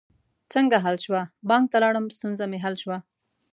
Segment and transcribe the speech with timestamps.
[0.53, 2.97] څنګه حل شوه؟ بانک ته لاړم، ستونزه می حل شوه